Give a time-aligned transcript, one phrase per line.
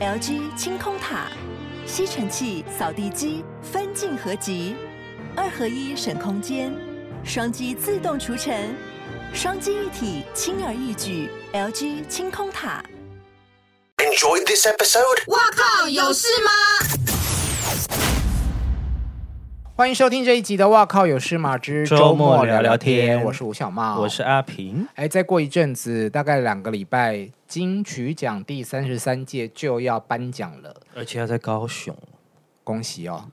[0.00, 1.26] LG 清空塔，
[1.86, 4.74] 吸尘器、扫地机分镜合集，
[5.36, 6.72] 二合一省空间，
[7.22, 8.74] 双击自动除尘，
[9.34, 11.28] 双击一体轻而易举。
[11.52, 12.82] LG 清空塔。
[13.98, 15.22] Enjoy this episode。
[15.26, 16.50] 哇靠，有事吗？
[19.80, 24.86] 欢迎收听这一集的《哇靠有事吗之周末聊聊天》，我是吴小茂，我是阿平。
[24.94, 31.96] 哎，再过一阵子，大概两个礼拜，金曲奖第三十三届就要颁奖了，而且要在高雄，
[32.62, 33.24] 恭喜哦！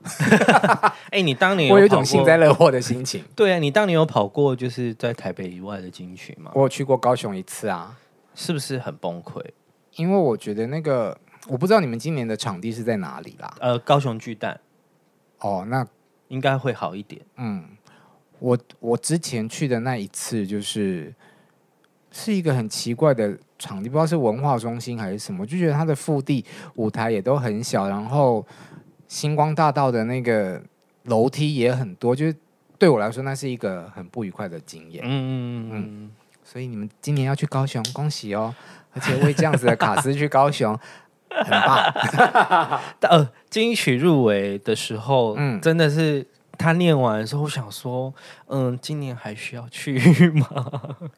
[1.11, 3.25] 哎，你当年有我有一种幸灾乐祸的心情。
[3.35, 6.51] 对啊，你当年有跑过就是在台北以外的金曲吗？
[6.55, 7.97] 我有去过高雄一次啊，
[8.33, 9.43] 是不是很崩溃？
[9.97, 11.17] 因为我觉得那个，
[11.49, 13.53] 我不知道你们今年的场地是在哪里啦。
[13.59, 14.57] 呃，高雄巨蛋。
[15.39, 15.85] 哦，那。
[16.27, 17.21] 应该会好一点。
[17.35, 17.65] 嗯，
[18.39, 21.13] 我我之前去的那一次，就是
[22.11, 26.43] 是一个很奇怪的场地，不知道是文化中心还是什么，就觉得它的腹地
[26.75, 28.45] 舞台也都很小，然后
[29.07, 30.61] 星光大道的那个
[31.03, 32.35] 楼梯也很多，就是
[32.77, 35.03] 对我来说，那是一个很不愉快的经验。
[35.05, 36.11] 嗯嗯嗯。
[36.43, 38.55] 所以你们今年要去高雄，恭喜哦！
[38.93, 40.79] 而且为这样子的卡斯去高雄。
[41.29, 46.25] 很棒， 呃，金曲入围的时候，嗯，真的是
[46.57, 48.13] 他念完的时候，我想说，
[48.47, 49.99] 嗯，今年还需要去
[50.31, 50.71] 吗？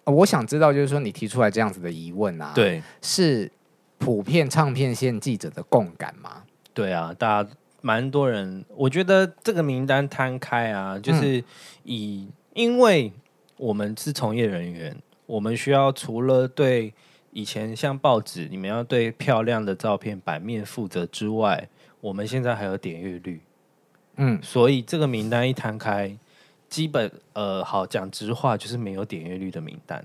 [0.05, 3.49] 我想知道，就是说你提出来这样子的疑问啊，对，是
[3.97, 6.43] 普遍唱片线记者的共感吗？
[6.73, 7.49] 对啊，大家
[7.81, 11.43] 蛮多人，我觉得这个名单摊开啊，就是
[11.83, 13.13] 以，嗯，因为
[13.57, 16.93] 我们是从业人员，我们需要除了对。
[17.31, 21.67] 以前像报纸，你们要对漂亮的照片版面负责之外，
[22.01, 23.41] 我们现在还有点阅率，
[24.15, 26.17] 嗯，所以这个名单一摊开，
[26.67, 30.03] 基本呃，好讲直话就是没有点阅率的名单。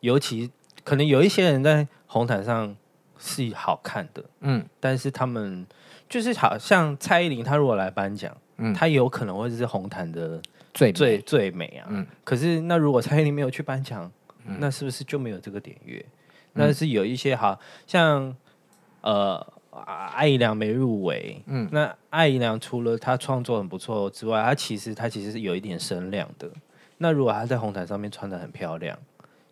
[0.00, 0.50] 尤其
[0.82, 2.74] 可能有一些人在红毯上
[3.18, 5.66] 是好看的，嗯，但是他们
[6.08, 10.40] 就是好像蔡依林，她如果来颁奖，嗯，她有可能会是红毯的
[10.74, 12.06] 最最最美啊，嗯。
[12.24, 14.10] 可是那如果蔡依林没有去颁奖，
[14.46, 16.04] 嗯，那是不是就没有这个点阅？
[16.54, 18.34] 但是有一些好像
[19.00, 26.48] 呃，艾怡良没入围，嗯，那艾怡良除了他创作很不错之外，他其实他其实是有一点声量的。
[26.98, 28.96] 那如果他在红毯上面穿的很漂亮，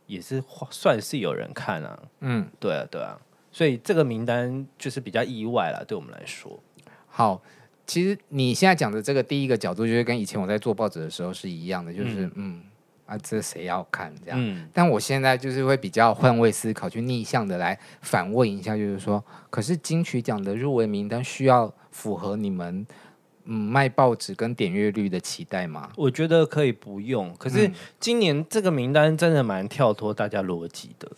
[0.07, 3.19] 也是算是有人看啊，嗯，对啊，对啊，
[3.51, 6.61] 所以这个名单就是比较意外了，对我们来说。
[7.09, 7.43] 好，
[7.87, 12.33] 其实你现在讲的这个第一个角度，就是跟以前我在做报纸的时候是一样的，就是嗯。
[12.37, 12.63] 嗯
[13.11, 14.39] 啊，这谁要看这样？
[14.41, 22.87] 嗯，但我现在就是会比较换位思考，去逆向的来反问一下，就是说，可是金曲奖的入围名单需要符合你们
[23.47, 25.91] 嗯卖报纸跟点阅率的期待吗？
[25.97, 27.35] 我觉得可以不用。
[27.37, 31.11] 可是今年这个名单真的蛮跳脱大家逻辑的。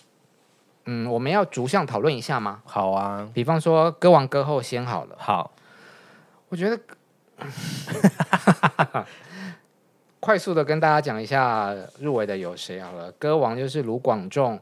[0.87, 2.63] 嗯，我们要逐项讨论一下吗？
[2.65, 5.15] 好啊，比方说歌王歌后先好了。
[5.19, 5.53] 好，
[6.49, 6.81] 我觉得。
[10.23, 14.57] 快速的跟大家讲一下入围的有谁好了，歌王就是卢广仲、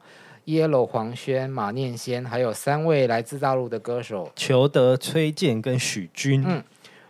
[0.47, 6.43] Yellow 黄轩、马念先，还有三位来自大陆的歌手，裘德、崔健跟许钧。
[6.47, 6.65] 嗯，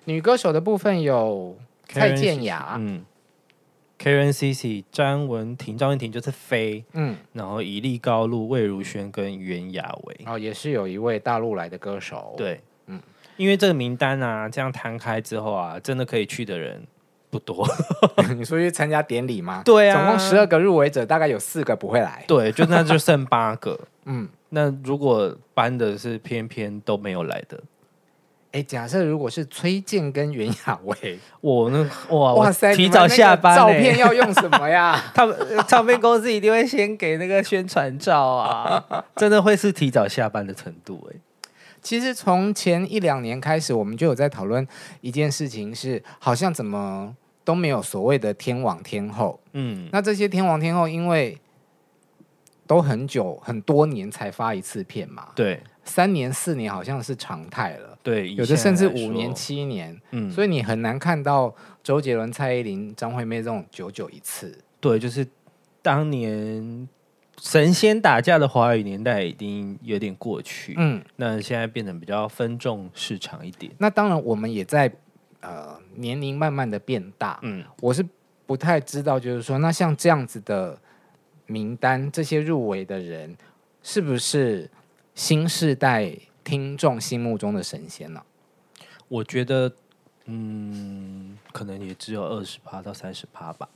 [0.06, 1.56] 女歌手的部分有
[1.86, 3.04] 蔡健雅，嗯
[4.00, 13.00] ，Karen CC、张文婷，张文婷就是飞，嗯，然后以利高露、魏如萱跟袁娅维，哦，也是有一位大陆来的歌手，对，嗯，
[13.36, 16.82] 因为这个名单啊，这样摊开之后啊，真的可以去的人。
[17.30, 17.66] 不多，
[18.36, 19.62] 你说去参加典礼吗？
[19.64, 22.24] 对啊，总共十二个入围者，大概有四个不会来。
[22.26, 23.78] 对，就那就剩八个。
[24.06, 27.60] 嗯，那如果颁的是偏偏都没有来的，
[28.52, 35.00] 哎，假设如果是崔健跟袁娅维，我呢哇哇塞，提早下班，照片要用什么呀？
[35.14, 35.36] 他们
[35.68, 41.16] 唱片公司一定会先给那个宣传照啊，真的会是提早下班的程度哎。
[41.82, 44.66] 其实从前一两年开始，我们就有在讨论
[45.00, 47.16] 一件事情，是好像怎么。
[47.42, 51.36] 都没有所谓的天王天后，嗯，那这些天王天后因为
[52.64, 61.52] 都很久很多年才发一次片嘛，对，三年四年好像是常态了，对，有的甚至五年七年，嗯，所以你很难看到
[61.82, 65.26] 周杰伦、蔡依林、张惠妹这种久久一次，对，就是
[65.82, 66.88] 当年
[67.40, 74.92] 神仙打架的华语年代已经有点过去，嗯，那现在变成比较分众市场一点，那当然我们也在。
[75.42, 78.06] 呃，年龄慢慢的变大，嗯，我是
[78.44, 80.78] 不太知道，就是说，那像这样子的
[81.46, 83.34] 名单，这些入围的人，
[83.82, 84.70] 是不是
[85.14, 86.14] 新世代
[86.44, 88.22] 听众心目中的神仙呢？
[89.08, 89.72] 我觉得，
[90.26, 93.66] 嗯，可能也只有二十趴到三十趴吧。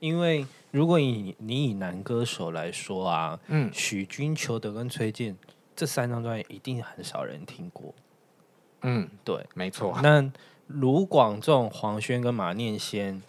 [0.00, 5.36] 因为如果以你以男歌手来说啊，嗯，许君、裘德跟崔健
[5.74, 7.94] 这三张专辑，一定很少人听过。
[8.82, 9.98] 嗯，对，没错。
[10.02, 10.30] 那
[10.68, 13.22] 卢广仲、黄轩跟马念先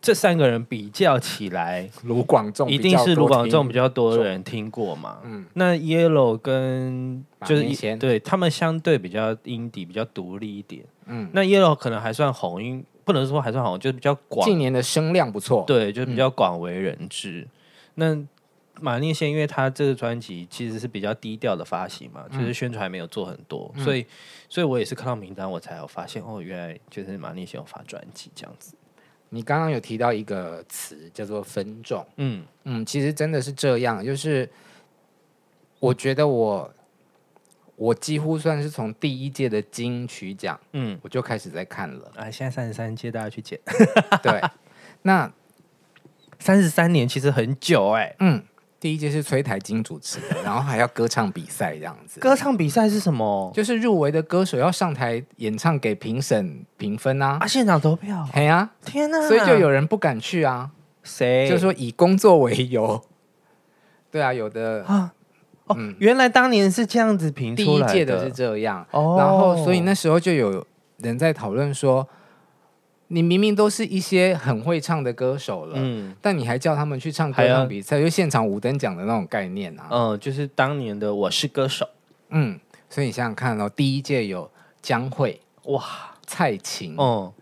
[0.00, 5.18] 这三个人比较起来， 卢广仲一定是卢广仲比较多人听过嘛。
[5.24, 10.84] 嗯，那 Yellow 跟就是一对他们相对比较 indie 比较独立一点。
[11.06, 14.46] 嗯，那 Yellow 可能还算红，因不能说还算好，就是比较广。
[14.46, 17.40] 近年的声量不错，对，就是比较广为人知。
[17.40, 18.28] 嗯、
[18.76, 24.06] 那马念先，因为他这个专辑其实是比较低调的发行嘛，嗯、就是宣传没有做很多，嗯、所以，
[24.48, 28.76] 所以我也是看到名单，我才有发现哦，原来就是马念先有发专辑这样子。
[29.30, 34.48] 你刚刚有提到一个词叫做分众，嗯嗯，其实真的是这样，就是
[35.80, 36.72] 我觉得我。
[37.80, 42.12] 我几乎算是从第一届的金曲奖，嗯，我就开始在看了。
[42.14, 43.58] 啊，现在三十三届，大家去捡。
[44.22, 44.38] 对，
[45.00, 45.32] 那
[46.38, 48.16] 三十三年其实很久哎、欸。
[48.20, 48.42] 嗯，
[48.78, 52.20] 第一届是崔台金主持的，然后还要歌唱比赛这样子。
[52.20, 53.50] 歌唱比赛是什么？
[53.54, 57.38] 就是入围的歌手要上台演唱给评审评分啊。
[57.40, 58.28] 啊，现场投票。
[58.30, 59.26] 嘿啊，天哪！
[59.26, 60.70] 所以就有人不敢去啊。
[61.02, 61.48] 谁？
[61.48, 63.02] 就是说以工作为由。
[64.10, 65.14] 对啊，有的啊。
[65.76, 70.66] 嗯，原来当年是这样子评出来的，第一届的是这样，哦、然后所以那时候就有
[70.98, 72.06] 人在讨论说，
[73.08, 81.88] 你明明都是一些很会唱的歌手了，嗯，但你还叫他们去唱歌唱比赛，要就现场五等奖的那种概念啊，嗯，就是当年的我是歌手，
[82.30, 82.58] 嗯，
[82.88, 84.50] 所以你想想看哦，第一届有
[84.82, 85.82] 江蕙，哇，
[86.26, 87.32] 蔡琴，哦、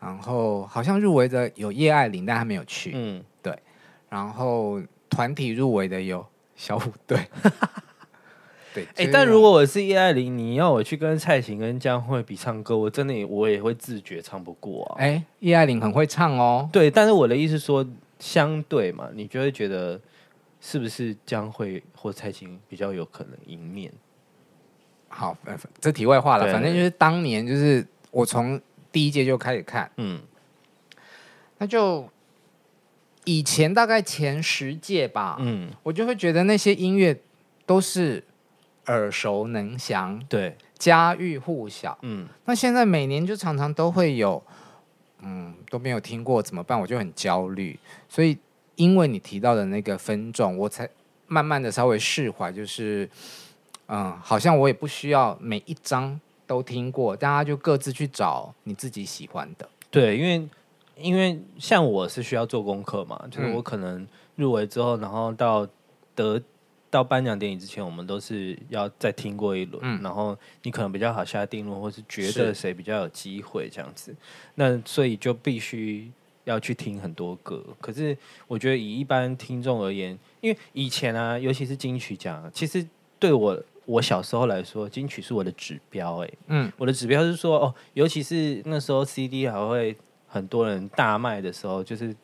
[0.00, 3.58] 嗯，然后好像入围的有叶爱玲，但她没有去，嗯，对，
[4.08, 6.24] 然后团体入围的有。
[6.62, 7.18] 小虎队，
[8.72, 14.94] 对，哎、欸，但如果我是叶爱玲，你要我去跟蔡琴跟江蕙比唱歌，我真的也我也会自觉唱不过啊。
[15.00, 17.84] 哎、欸，叶爱玲很会唱哦，对，但是我的意思说，
[18.20, 20.00] 相对嘛，你就会觉得
[20.60, 23.92] 是不是江蕙或蔡琴比较有可能赢面？
[25.08, 25.36] 好，
[25.80, 28.60] 这题外话了，反正就是当年就是我从
[28.92, 30.20] 第一届就开始看，嗯，
[31.58, 32.08] 那就。
[33.24, 37.16] 以前大概前十届吧，嗯，我就会觉得那些音乐
[37.64, 38.24] 都是
[38.86, 42.26] 耳熟能详，对，家喻户晓，嗯。
[42.46, 44.42] 那现在每年就常常都会有，
[45.20, 46.80] 嗯，都没有听过怎么办？
[46.80, 47.78] 我就很焦虑。
[48.08, 48.36] 所以
[48.74, 50.88] 因为你提到的那个分众，我才
[51.28, 53.08] 慢慢的稍微释怀，就是，
[53.86, 59.68] 嗯，好像我也不需要每一张都听过，大家就各自去找你自己喜欢的。
[59.90, 60.48] 对，因为。
[61.02, 64.06] 因为像我是需要做功课嘛，就是我可能
[64.36, 65.66] 入围之后，然后到
[66.14, 66.40] 得
[66.90, 74.14] 到颁奖典礼之前，我们都是要再听过一轮，嗯、然后你可能比较好下定论，或是觉得谁比较有机会这样子，
[74.54, 76.10] 那所以就必须
[76.44, 77.64] 要去听很多歌。
[77.80, 78.16] 可是
[78.46, 82.86] 我觉得以一般听众而言，因为以前啊，尤其是金曲奖，其实
[83.18, 89.96] 对我我小时候来说，金曲是我的指标、欸，哎，嗯，我的指标是说哦，尤其是那时候 CD 还会。
[90.32, 92.16] 很多人大卖的时候，就是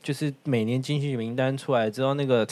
[0.00, 2.46] 就是每年金曲名单出来之后，那个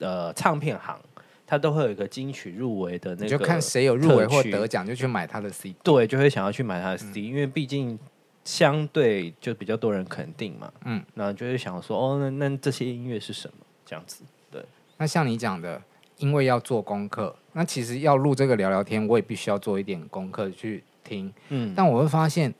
[0.00, 0.98] 呃唱片行，
[1.46, 5.76] 它都会有一个金曲入围的那个，你就看谁有入围或得奖，就去买他的 CD。
[5.84, 7.96] 对，就会想要去买他的 CD，、嗯、因为毕竟
[8.42, 10.72] 相对就比较多人肯定嘛。
[10.84, 13.64] 嗯，那就会想说，哦，那那这些音乐是什么？
[13.84, 14.24] 这样子。
[14.50, 14.60] 对。
[14.96, 15.80] 那像你讲的，
[16.18, 21.32] 因为要做功课，那其实要录这个聊聊天，我也必须要做一点功课去听。
[21.50, 22.52] 嗯，但我会发现。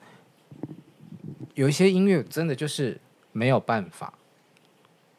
[1.57, 2.97] 有一些音乐真的就是
[3.33, 4.13] 没有办法，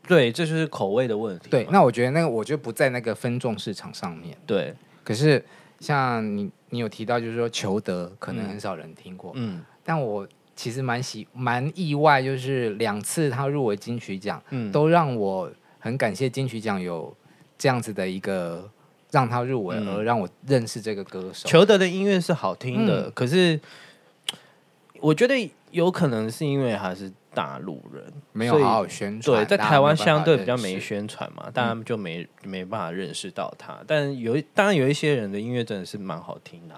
[0.07, 1.49] 对，这就是口味的问题。
[1.49, 4.37] 对，那我觉得那个我就不在那个分众市场上面。
[4.45, 4.71] 对，
[5.03, 5.43] 可是
[5.79, 17.11] 像你，你有提到就是说裘德可能很少人听过，嗯，但我其实蛮喜蛮意外，就是两次他入围金曲奖，嗯，都让我很感谢金曲奖有
[17.57, 18.69] 这样子的一个
[19.09, 21.49] 让他入围，嗯、而让我认识这个歌手。
[21.49, 23.59] 裘德的音乐是好听的，嗯、可是。
[24.99, 25.35] 我觉得
[25.77, 29.45] 有可能是因为他是大陆人，没有好好宣传。
[29.45, 33.77] 对，在台湾相对比较没宣传嘛，大家就没没办法认识到他。
[33.85, 36.73] 但有当然有一些人的音乐真的是蛮好听的，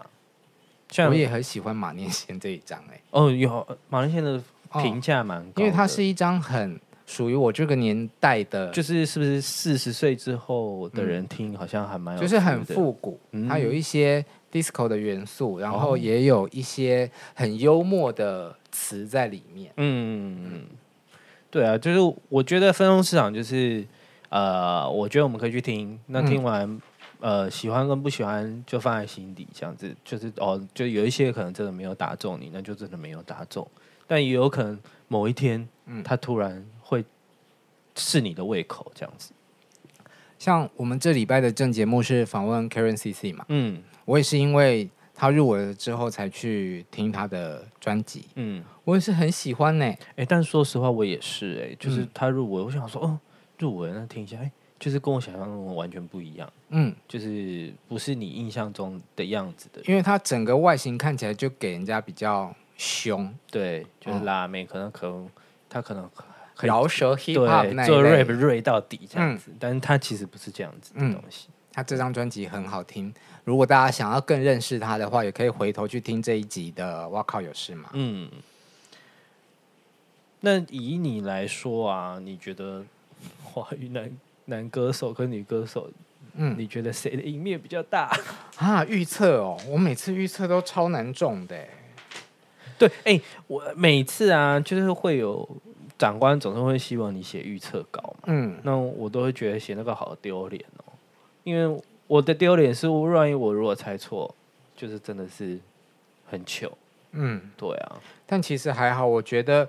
[0.90, 3.00] 像我也很喜欢马念先这一张哎。
[3.12, 4.42] 哦，有马念先的
[4.82, 14.26] 评价蛮高，因为他是一张很属于我这个年代的，就是是不是四十岁之后的人听，好像还蛮有，就是很复古，他有一些。
[14.52, 19.72] Disco 的元素，然后也有一些很幽默的词在里面。
[19.78, 20.62] 嗯嗯，
[21.52, 23.86] 对啊，就是我觉得分众市场就是，
[24.30, 26.68] 呃，我觉得我们可以去听，那听完，
[27.22, 33.68] 嗯、呃，喜欢跟不喜欢就放在心底，这样子就是哦，就有一些可能真的没有打中你，那就真的没有打中，
[34.08, 37.04] 但也有可能某一天，嗯，他突然会
[37.96, 39.32] 是你的胃口，这样子。
[40.38, 43.84] 像我们这礼拜的正节目是访问 Karen CC 嘛，嗯。
[44.10, 50.00] 我也是因为他入围了之后才去听他的专辑，嗯，我也是很喜欢呢、欸。
[50.16, 52.10] 哎，但说实话，我也是哎，就是嗯。
[52.12, 53.20] 他入围，我想说，哦，
[53.60, 65.30] 入围那听一下，哎，就是跟我想象中完全不一样，嗯，就是不是你印象中的样子的，因为他整个外形看起来就给人家比较凶，对，就是嗯辣妹，可能可能
[65.70, 66.10] 他可能
[66.62, 71.14] 饶舌 hip hop 对做 rap rap 到底这样子，但是他其实不是这样子的嗯。
[71.14, 71.50] 东西。
[71.80, 73.14] 他这张专辑很好听，
[73.46, 77.86] 如果大家想要更认识他的话，也可以回头去听这一集的《哇靠有事吗》。
[77.94, 78.30] 嗯，
[80.42, 82.84] 那以你来说啊，你觉得
[83.42, 84.12] 华语男
[84.46, 85.90] 男歌手跟女歌手，
[86.34, 88.12] 嗯你觉得谁的赢面比较大？
[88.60, 91.70] 啊，预测哦，我每次预测都超难中的欸。
[92.78, 95.48] 对，哎、我每次啊，就是会有
[95.98, 100.89] 长官总是会希望你写预测稿嘛，嗯，那我都会觉得写那个好丢脸哦，
[101.50, 104.34] 因为我的丢脸是，万一我如果猜错，
[104.76, 105.58] 就是真的是
[106.28, 106.72] 很糗。
[107.14, 109.68] 嗯，对啊，但其实还好，我觉得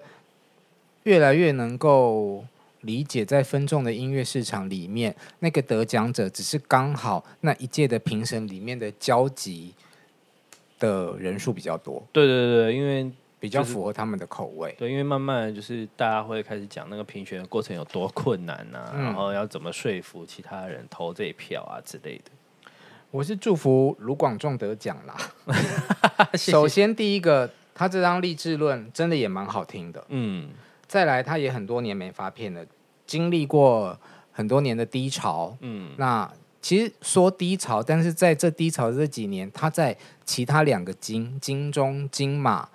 [1.05, 2.45] 越来越能够
[2.83, 9.73] 理解，在分众的音乐市场里面，那个得奖者只是刚好那一届的评审里面的交集
[10.79, 13.11] 的人数比较多，对对对，因为
[13.41, 14.73] 比较符合他们的口味。
[14.79, 22.31] 对，因为慢慢就是大家会开始讲那个评选的过程有多困难啊，嗯然后要怎么说服其他人投这一票啊之类的。
[23.11, 25.17] 我是祝福卢广仲得奖啦。
[26.39, 30.05] 首先，第一个，他这张励志论真的也蛮好听的。
[30.11, 30.51] 嗯
[30.87, 32.65] 再来，他也很多年没发片了，
[33.07, 33.99] 经历过
[34.31, 35.57] 很多年的低潮。
[35.61, 36.31] 嗯，那
[36.61, 42.69] 其实说低潮，但是在这低潮的这几年，他在其他两个金金钟、金马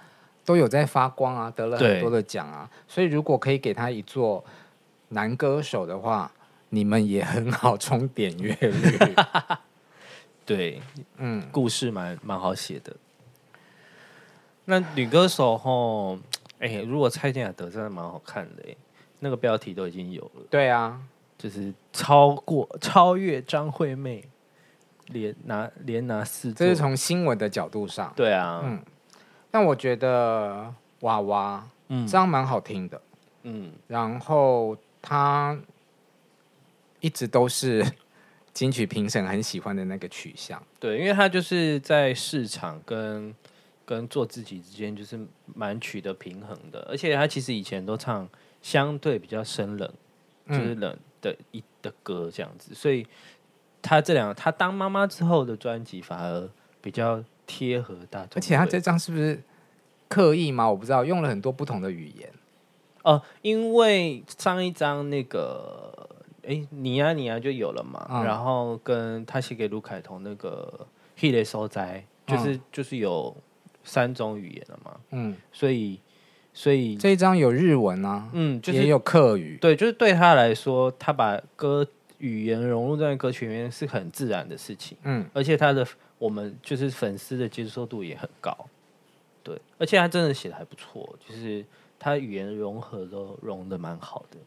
[0.45, 2.69] 都有在发光啊，得了很多的奖啊。
[2.87, 4.45] 所以如果可以给他一座
[5.09, 6.31] 男歌手的话，
[6.69, 8.97] 你们也很好冲点阅率。
[10.45, 10.79] 对，
[11.17, 12.95] 嗯，故事蛮蛮好写的。
[14.65, 16.17] 那女歌手吼，
[16.59, 18.75] 哎、如果蔡健雅得真的蛮好看的哎，
[19.19, 21.01] 那个标题都已经有了，对啊，
[21.37, 24.23] 就是超过超越张惠妹，
[25.07, 28.13] 连拿连拿四座，这是从新闻的角度上。
[28.15, 28.83] 对啊，嗯
[29.55, 32.05] 但我觉得娃娃嗯。
[32.05, 33.01] 这样蛮好听的，
[33.43, 33.71] 嗯。
[33.87, 35.57] 然后他
[36.99, 37.81] 一直都是
[38.51, 40.61] 金曲评审很喜欢的那个取向。
[40.77, 43.33] 对，因为他就是在市场跟
[43.85, 45.17] 跟做自己之间，就是
[45.53, 46.85] 蛮取得平衡的。
[46.89, 48.27] 而且他其实以前都唱
[48.61, 49.89] 相对比较生冷，
[50.49, 53.07] 就是嗯冷的一的歌这样子，所以
[53.81, 56.49] 他这两个他当妈妈之后的专辑反而
[56.81, 58.31] 比较贴合大众。
[58.35, 59.41] 而且他这张是不是
[60.07, 60.69] 刻意吗？
[60.69, 62.29] 我不知道，用了很多不同的语言。
[63.03, 66.09] 呃、因为上一张那个
[66.47, 70.87] 哎你呀你呀就有了嘛，嗯然后跟他写给卢凯彤那个
[71.21, 72.03] 《He 的收灾》，
[72.35, 73.35] 就是、就是有
[73.83, 75.99] 三种语言了嘛，嗯，所以
[76.51, 79.57] 所以这一张有日文啊，嗯就是也有客语。
[79.61, 81.85] 对，就是对他来说，他把歌
[82.17, 85.85] 语言融入在歌曲里面是很自然的事情，嗯，而且他的
[86.17, 88.55] 我们就是粉丝的接受度也很高，
[89.43, 91.63] 对，而且他真的写的还不错，就是
[91.99, 94.37] 他语言融合都融的蛮好的。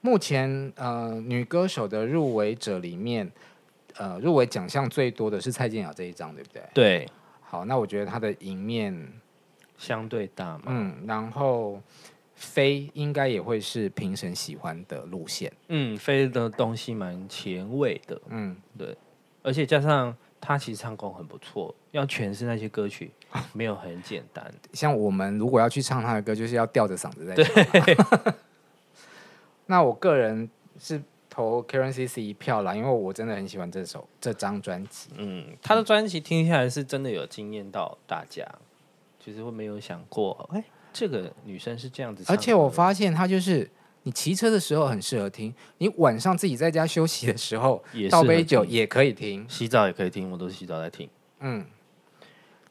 [0.00, 3.30] 目前呃女歌手的入围者里面，
[3.96, 6.62] 呃入围奖项最多的是蔡健雅这一张，对不对？
[6.72, 7.08] 对，
[7.40, 9.12] 好，那我觉得她的赢面，
[9.76, 10.64] 相对大嘛。
[10.68, 11.82] 嗯，然后
[12.36, 18.96] 飞应该也会是评审喜欢的路线，嗯，飞的东西蛮前卫的，嗯，对
[19.42, 23.10] 而且加上他其实唱功很不错，要诠释那些歌曲
[23.52, 24.52] 没有很简单。
[24.72, 28.34] 像我们如果要去唱他的歌，就是要吊着嗓子在唱。
[29.66, 35.10] 那我个人是投 Karen CC 一票啦，因为我真的很喜欢这首这张专辑。
[35.16, 38.46] 嗯，他的专辑听下来是真的有惊艳到大家，
[39.18, 42.40] 就是会没有想过，哎、这个女生是这样子唱的。
[42.40, 43.70] 而且我发现她就是
[44.08, 49.46] 你骑车的时候很适合听，你晚上自己在家休息的时候 倒杯酒也可以听。
[49.46, 51.06] 洗澡也可以听，我都是洗澡在听。
[51.40, 51.66] 嗯，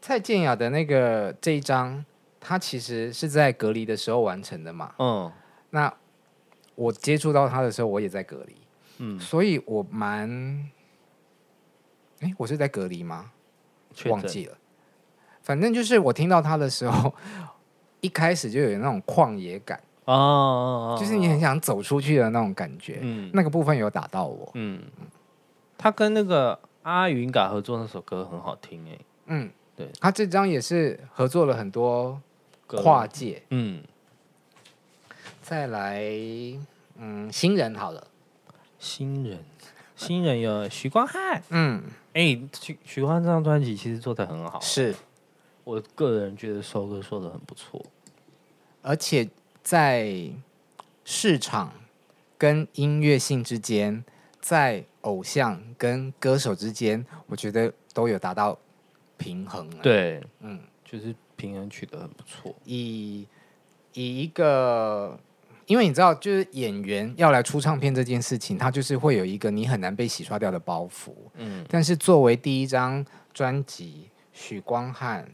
[0.01, 2.03] 蔡健雅的那个这一张，
[2.39, 4.95] 他其实是在隔离的时候完成的嘛。
[4.97, 5.31] 嗯
[5.69, 5.93] 那
[6.73, 8.55] 我接触到他的时候，我也在隔离，
[8.97, 10.67] 嗯，所以我蛮……
[12.21, 13.31] 哎，我是在隔离吗？
[14.07, 14.57] 忘记了。
[15.43, 17.13] 反正就是我听到他的时候，
[18.01, 22.99] 一开始就有那种旷野感，哦就是你很想走出去的那种感觉。
[23.01, 23.29] 嗯。
[23.33, 24.49] 那个部分有打到我。
[24.55, 24.81] 嗯，
[25.77, 28.97] 他跟那个阿云嘎合作那首歌很好听哎，
[29.27, 32.19] 嗯，对，他这张也是合作了很多
[32.65, 33.43] 歌跨界。
[33.49, 33.83] 嗯。
[35.41, 36.03] 再来，
[36.97, 38.07] 嗯，新人好了。
[38.79, 39.39] 新人。
[39.95, 41.81] 新人有徐光汉，嗯，
[42.13, 44.95] 哎、徐徐光汉这张专辑其实做的很好，是。
[45.63, 47.83] 我个人觉得收歌收的很不错，
[48.81, 49.27] 而且
[49.67, 50.31] 在
[51.03, 51.73] 市场
[52.37, 54.01] 跟音乐性之间，
[54.39, 58.57] 在偶像跟歌手之间，我觉得都有达到
[59.17, 59.69] 平衡。
[59.81, 62.55] 对，嗯，就是平衡取得很不错。
[62.63, 63.27] 以
[63.91, 65.19] 以一个，
[65.65, 71.11] 因为你知道，就是演员要来出唱片这件事情，他就是会有一个你很难被洗刷掉的包袱。
[71.33, 75.29] 嗯，但是作为第一张专辑，许光汉，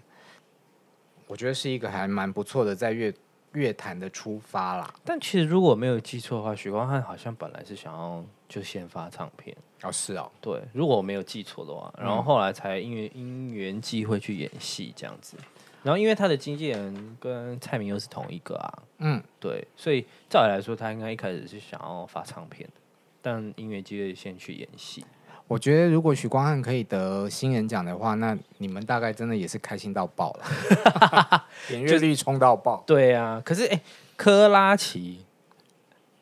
[1.28, 3.14] 我觉得是一个还蛮不错的在乐
[3.54, 4.94] 乐坛的出发啦。
[5.04, 9.56] 但其实如果没有记错的话，许光汉好像本来是想要就先发唱片。
[9.82, 15.36] 哦，是哦，对，如果我没有记错的话，然后后来才因为因缘际会去演戏这样子。
[15.84, 22.76] 然后因为他的经纪人跟蔡明又是同一个啊，嗯，对，所以照理来说，他应该一开始是想要发唱片的，
[23.22, 25.06] 但因为机会先去演戏。
[25.54, 32.84] 我觉得如果许光汉可以得新人奖的话，那你们大概真的也是开心到爆了， 点阅率冲到爆。
[32.88, 33.80] 对啊，可是哎，
[34.18, 35.20] 珂拉奇，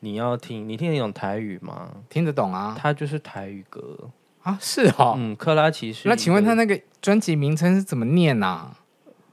[0.00, 1.88] 你要听，你听得懂台语吗？
[2.10, 3.96] 听得懂啊，他就是台语歌
[4.42, 6.10] 啊，是哦，嗯，珂拉奇是。
[6.10, 8.76] 那请问他那个专辑名称是怎么念啊？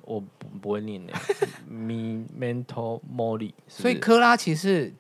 [0.04, 1.12] 我不不会念的，
[1.70, 4.94] Me Mental Molly，所以珂拉奇是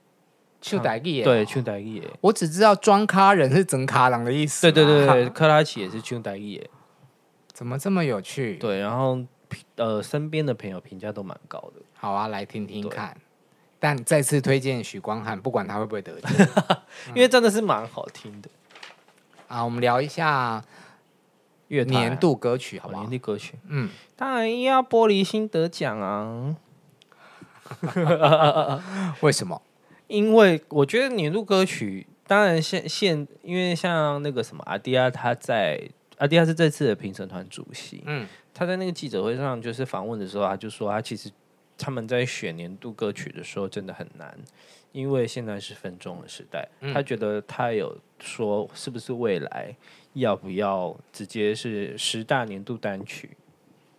[0.61, 2.03] 唱台语，对，唱台语。
[2.21, 4.71] 我只知道装咖人是整卡郎的意思。
[4.71, 6.69] 对对对对，克拉奇也是唱台语。
[7.53, 8.55] 怎么这么有趣？
[8.57, 9.19] 对，然后
[9.75, 11.81] 呃，身边的朋友评价都蛮高的。
[11.93, 13.15] 好啊，来听听看。
[13.79, 16.31] 但再次推荐许光汉，不管他会不会得奖，
[17.15, 18.49] 因为真的是蛮好听的。
[19.47, 20.63] 啊，我们聊一下。
[21.69, 22.97] 年度歌曲，好吧？
[22.97, 26.55] 年度歌曲，嗯，当然要玻璃心得奖啊！
[29.21, 29.61] 为什么？
[30.09, 35.81] 因为我觉得年度歌曲，当然现现，因为像那个什么阿迪亚，他在
[36.17, 41.31] 阿迪亚是这次的评审团主席，嗯，他在那个记者会上就是访问的时候，他就说他其实
[41.77, 44.37] 他们在选年度歌曲的时候真的很难，
[44.91, 49.73] 因为现在是分钟的时代，嗯，他觉得他有说是不是未来。
[50.13, 53.29] 要不要直接是十大年度单曲，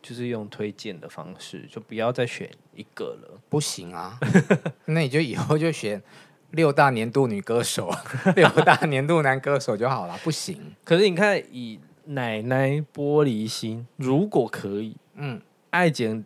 [0.02, 3.40] 就是用推荐的方式，就不要再选一个了？
[3.48, 4.18] 不行啊，
[4.86, 6.02] 那你就以后就选
[6.50, 7.90] 六大年度女歌手、
[8.34, 10.18] 六大年度男歌手就好了。
[10.24, 16.24] 不行，可是你看，以奶奶玻璃心，如果可以，嗯，爱情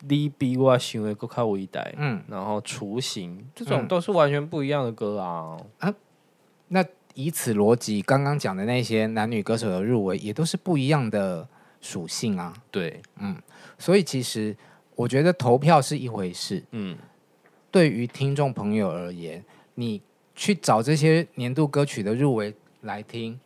[0.00, 5.94] 你比我想的更加伟大，嗯，然后雏形这种都是完全不一样的歌啊，啊，
[6.68, 6.84] 那。
[7.14, 11.46] 以此逻辑，刚刚讲的那些男女歌手的入围也都是不一样的
[11.82, 12.54] 属性啊。
[12.70, 13.36] 对，嗯，
[13.76, 14.56] 所以其实
[14.96, 16.64] 我觉得投票是一回事。
[16.70, 16.96] 嗯，
[17.70, 20.00] 对于听众朋友而言，你
[20.34, 23.38] 去找这些年度歌曲的入围来听，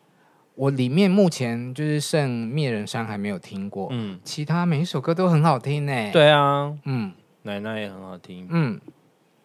[0.55, 3.89] 我里面目前就是剩《灭人山》还没有听过。
[3.91, 6.11] 嗯，其他每一首歌都很好听呢。
[6.13, 8.47] 对啊，嗯，奶奶也很好听。
[8.49, 8.81] 嗯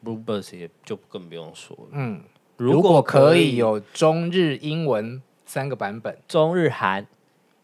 [0.05, 1.87] ，Bluebirds 也就更不用说了。
[1.93, 2.21] 嗯。
[2.57, 7.07] 如果可以有中日英文三个版本，中日韩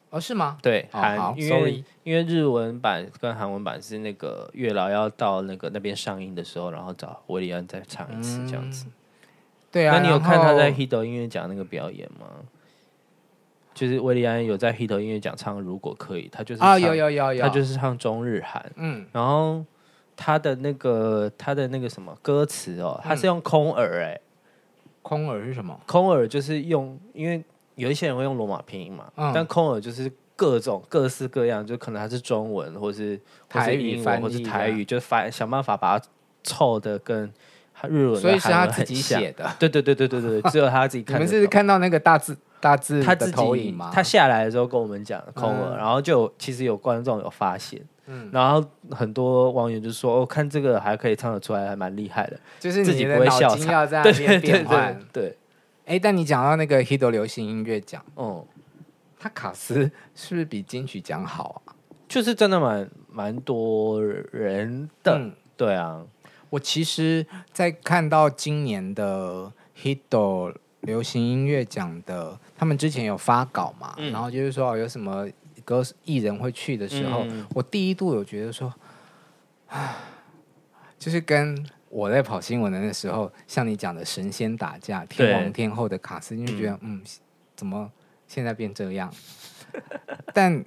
[0.10, 0.58] 哦，是吗？
[0.62, 8.86] 对，韩、哦，因为因为日文版跟韩文版是那个月老要到那个那边上映的时候，然后找韦礼安再唱一次这样子。
[8.86, 8.92] 嗯、
[9.72, 12.28] 对啊，那你有看他在 Hito 音乐奖那个表演吗？
[13.74, 19.64] 就是韦礼安有在 Hito 音乐奖唱《如果可以》，他就是啊，有有有有，他就是唱中日韩，嗯，然后
[20.16, 24.22] 他的那个他的那个什么歌词哦，他是用空耳哎、欸。
[25.04, 25.80] 空耳是什么？
[25.86, 27.42] 空耳就是用，因为
[27.78, 36.06] 有一些人会用罗马拼音嘛，嗯、但空耳就是各种各式各样，就可能它是中文，或是台语英文，或是台语，就翻想办法把它
[36.44, 37.32] 凑的跟
[37.88, 39.50] 日文， 所以是他自己写的。
[39.58, 41.16] 对对对对对对， 只有他自己看。
[41.16, 43.92] 你们是看到那个大字大字他的投影吗？
[43.94, 47.82] 他下来的时候跟我们讲空耳，嗯、然后就其实有观众有发现。
[48.10, 54.98] 嗯，然后很多网友就说：“我、哦、看这个还可以唱得出来，还蛮厉害的。”就是自己不会笑场，要在那边 变换。
[55.12, 55.38] 对，
[55.88, 58.64] 哎，但你讲到那个 Hito 流行音乐奖，哦、嗯，
[59.18, 61.74] 他卡斯是不是比金曲奖好啊？
[62.08, 65.18] 就是真的蛮蛮多人的。
[65.18, 66.06] 嗯、对啊，
[66.50, 75.28] 我其实，在看到今年的 Hito 流行音乐奖的，他们之前有发稿嘛，嗯、然后就是说有什么。
[75.66, 78.74] 歌艺人会去的时候，嗯、我第一度有觉得说，
[79.68, 79.98] 啊，
[80.98, 87.02] 就是跟我在跑新闻的那时候，像你讲的神仙打架、天王天后的卡司，就觉得嗯，嗯，
[87.56, 87.92] 怎么
[88.28, 89.14] 现在变这样？
[90.34, 90.64] 但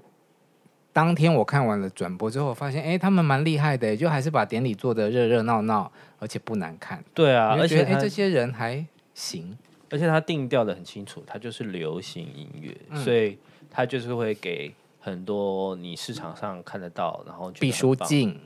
[0.93, 7.05] 当天我看完了转播之后，发现哎，他们蛮厉害的，就还是把典礼做得热热闹闹，而且不难看。
[7.15, 9.57] 对啊，而且哎，这些人还行，
[9.91, 13.39] 而且他定调的很清楚，他就是流行音乐，嗯、所以
[13.71, 14.73] 他就是会给。
[15.03, 18.39] 很多你市场上看得到，然后毕书尽、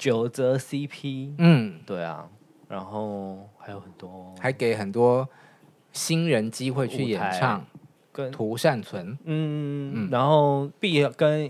[0.00, 2.26] 九泽 CP，嗯，对啊，
[2.68, 5.28] 然后还有很多，还给很多
[5.92, 7.62] 新人机会去演唱，
[8.10, 10.08] 跟涂善存，嗯，嗯。
[10.10, 11.44] 然后毕业跟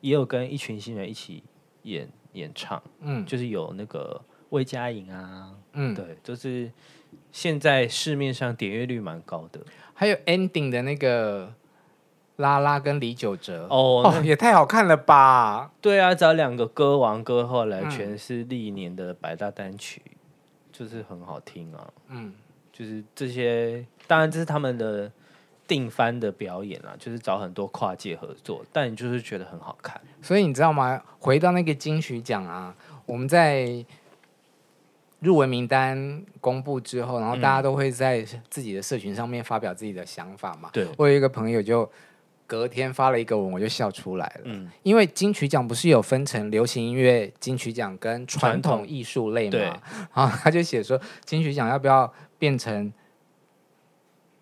[0.00, 1.42] 也有跟一群新人一起
[1.82, 6.72] 演演唱，嗯，就是有那个魏佳莹啊，嗯，对，就是
[7.30, 9.60] 现在市面上点阅率蛮高的，
[9.92, 11.52] 还有 ending 的那个。
[12.40, 15.70] 拉拉跟李玖哲哦，哦，也太好看了吧！
[15.80, 20.16] 对啊，找两个歌王歌后来诠释历年的百大单曲，嗯、
[20.72, 21.86] 就是很好听啊。
[22.08, 22.32] 嗯，
[22.72, 25.12] 就是这些，当然这是他们的
[25.68, 30.00] 定番的表演啊，就是找很多跨界合作，但你就是觉得很好看。
[30.22, 31.00] 所以你知道吗？
[31.18, 32.74] 回到那个金曲奖啊，
[33.04, 33.84] 我们在
[35.20, 40.70] 入围名单公布之后，然后大家都会在自己的社群上面发表自己的想法嘛。
[40.72, 41.88] 对，我有一个朋友就。
[42.50, 44.40] 隔天发了一个文，我就笑出来了。
[44.42, 49.80] 嗯，因为金曲奖不是有分成流行音乐金曲奖跟传统艺术类嘛？
[50.12, 52.92] 然后他就写说，金曲奖要不要变成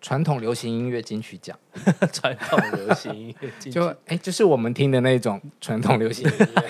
[0.01, 1.55] 传统流行音乐金曲奖？
[2.11, 6.63] 传统流行音乐金曲就哎，就是我们听的那种传统流行音乐。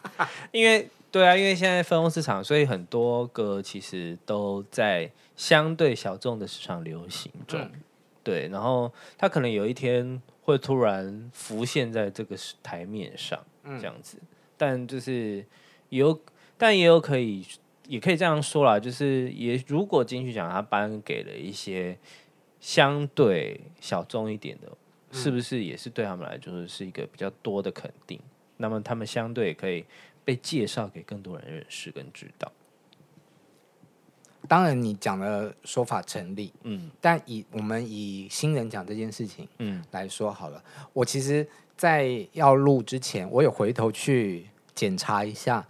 [0.50, 7.60] 因为对啊，因为现在分红市场，所以很多歌其实都在相对小众的市场流行中。
[7.60, 7.70] 嗯、
[8.22, 10.22] 对，然后他可能有一天。
[10.46, 15.44] 会突然浮现在这个台面上，这样子，嗯、但就是
[15.88, 16.18] 有，
[16.56, 17.44] 但也有可以，
[17.88, 21.98] 也可以这样说啦，就是也如果金曲奖他颁给了一些
[22.60, 24.68] 相对小众一点的，
[25.10, 28.20] 嗯、是不是也是对他们来说是一个比较多的肯定？
[28.58, 29.84] 那么他们相对可以
[30.24, 32.52] 被介绍给更多人认识跟知道。
[34.46, 39.82] 当然，你讲的说法成立，嗯，但以我们以新人讲这件事情，嗯。
[39.90, 45.66] 来说好了，嗯、我其实，在要录之前，我有回头去检查一下，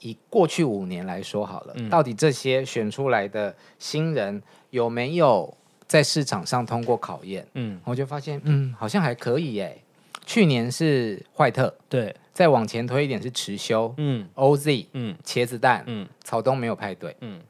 [0.00, 7.46] 以过去五年来说好了，嗯、到底这些选出来的新人有没有在市场上通过考验？
[7.54, 9.82] 嗯，我就发现，嗯，好像还可以耶。
[10.26, 17.40] 去年是坏特，对，再往前推一点是持修，嗯，OZ，嗯，茄子蛋，嗯，草东没有派对，嗯。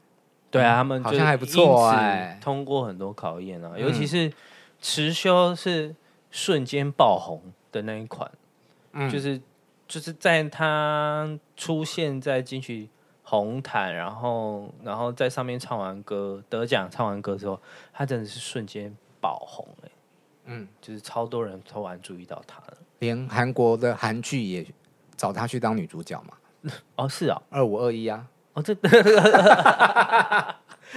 [0.51, 4.31] 对啊，他们好像还不错哎，通过很多考验啊，尤其是
[4.81, 5.95] 持修是
[6.29, 8.29] 瞬间爆红的那一款，
[8.91, 9.41] 嗯，就是
[9.87, 12.89] 就是在他出现在金曲
[13.23, 17.59] 红毯，然后然后在上面唱完歌得奖，唱完歌之后，
[17.93, 19.89] 他真的是瞬间爆红哎，
[20.45, 24.65] 嗯，就是超多人突然注意到他了，连韩国的韩剧也
[25.15, 28.27] 找他去当女主角嘛， 哦是啊，二五二一啊。
[28.53, 28.75] 哦，这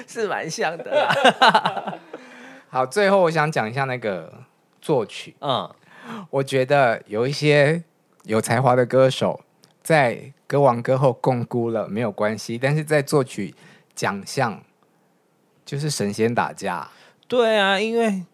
[0.07, 1.99] 是蛮像的。
[2.69, 4.33] 好，最后我想讲一下那个
[4.81, 5.37] 作曲。
[5.41, 5.73] 嗯，
[6.31, 7.83] 我觉得有一些
[8.25, 9.41] 有才华的歌手
[9.83, 13.55] 在歌王歌后共估了没有关系，但是在作曲
[13.95, 14.61] 奖项
[15.65, 16.89] 就是神仙打架。
[17.29, 18.25] 对啊，因为。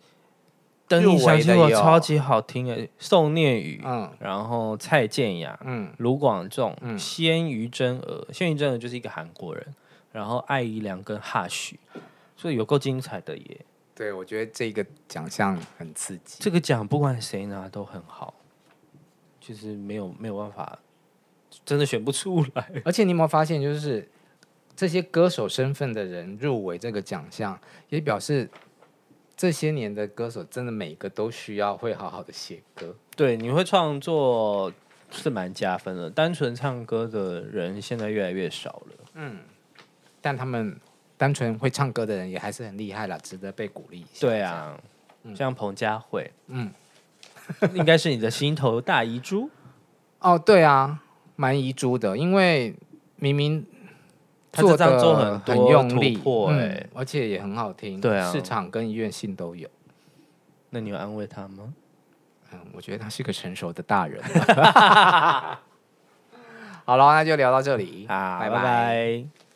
[0.91, 9.65] 等你想起我超级好听的宋念宇，嗯，然后蔡健雅，嗯，卢广仲，嗯，鲜于真儿，鲜于真儿就是一个韩国人，
[10.11, 11.79] 然后艾怡良跟哈许，
[12.37, 13.61] 所以有够精彩的耶。
[13.95, 16.39] 对，我觉得这个奖项很刺激。
[16.41, 18.35] 这个奖不管谁拿都很好，
[19.39, 20.77] 就是没有没有办法，
[21.65, 22.69] 真的选不出来。
[22.85, 24.11] 而且你有没有发现，就是
[24.75, 27.57] 这些歌手身份的人入围这个奖项，
[27.91, 28.51] 也表示。
[29.41, 34.71] 这些年的歌手真的每个都需要会好好的写歌，对，你会创作
[35.11, 36.11] 是蛮加分的。
[36.11, 39.39] 单纯唱歌的人现在越来越少了，嗯，
[40.21, 40.79] 但他们
[41.17, 44.27] 单纯会唱歌的人也还是很厉害啦，值得被鼓励一下。
[44.27, 44.79] 对啊，
[45.23, 46.71] 嗯、像彭佳慧，嗯，
[47.73, 49.49] 应该是你的心头大遗珠。
[50.19, 51.03] 哦，对啊，
[51.37, 52.77] 蛮遗珠的，因为
[53.17, 53.67] 明明。
[54.53, 59.69] 做的做很多很用力，嗯，而且也很好听，对啊，市场跟医院性都有。
[60.71, 61.73] 那你有安慰他吗？
[62.53, 64.23] 嗯，我觉得他是个成熟的大人。
[66.85, 68.57] 好了，那就聊到这里，好，拜拜。
[68.57, 69.50] 拜拜。